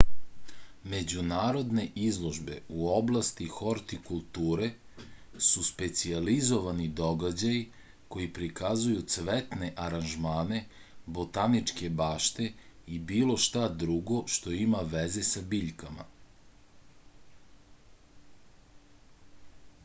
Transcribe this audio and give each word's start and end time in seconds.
međunarodne 0.91 1.83
izložbe 2.05 2.55
u 2.77 2.85
oblasti 2.93 3.45
hortikulture 3.57 4.69
su 5.49 5.65
specijalizovani 5.67 6.87
događaji 7.01 7.61
koji 8.15 8.31
prikazuju 8.39 9.05
cvetne 9.17 9.69
aranžmane 9.85 10.63
botaničke 11.19 11.93
bašte 12.01 12.49
i 12.97 13.05
bilo 13.15 13.39
šta 13.47 13.69
drugo 13.87 14.21
što 14.39 14.57
ima 14.65 14.83
veze 14.97 15.27
sa 15.35 15.47
biljkama 15.55 16.09